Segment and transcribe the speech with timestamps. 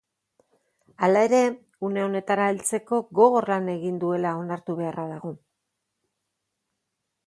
[1.07, 1.41] Hala ere,
[1.89, 5.37] une honetara heltzeko gogor lan egin duela onartu beharra dago.